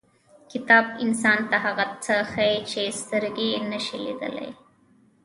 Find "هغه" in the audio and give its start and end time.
1.65-1.85